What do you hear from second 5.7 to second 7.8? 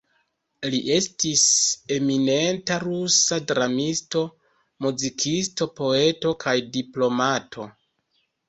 poeto kaj diplomato.